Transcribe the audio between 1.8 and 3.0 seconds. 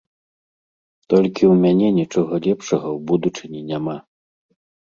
нічога лепшага ў